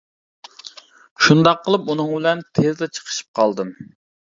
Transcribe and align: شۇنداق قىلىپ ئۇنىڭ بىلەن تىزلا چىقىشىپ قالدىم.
شۇنداق 1.27 1.63
قىلىپ 1.69 1.87
ئۇنىڭ 1.95 2.13
بىلەن 2.17 2.45
تىزلا 2.51 2.93
چىقىشىپ 2.97 3.35
قالدىم. 3.41 3.77